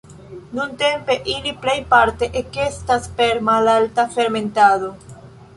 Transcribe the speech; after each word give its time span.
Nuntempe 0.59 1.17
ili 1.33 1.53
plejparte 1.65 2.31
ekestas 2.43 3.07
per 3.21 3.45
malalta 3.51 4.11
fermentado. 4.17 4.91